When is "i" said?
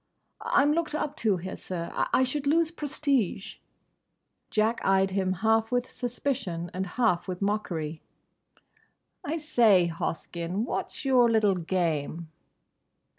2.11-2.23, 9.23-9.37